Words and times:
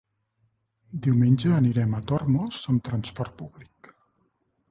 Diumenge 1.07 1.51
anirem 1.57 1.93
a 1.99 2.01
Tormos 2.11 2.59
amb 2.73 2.83
transport 2.89 3.35
públic. 3.43 3.93